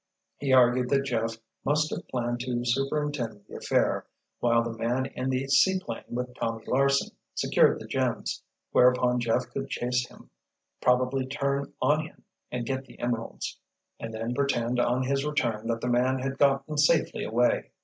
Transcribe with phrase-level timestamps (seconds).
[0.39, 4.07] He argued that Jeff must have planned to superintend the affair,
[4.39, 8.41] while the man in the seaplane with Tommy Larsen secured the gems,
[8.71, 10.31] whereupon Jeff could chase him,
[10.81, 13.59] probably turn on him and get the emeralds,
[13.99, 17.69] and then pretend on his return that the man had gotten safely away.